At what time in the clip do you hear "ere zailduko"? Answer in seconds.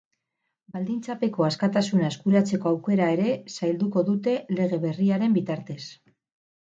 3.17-4.07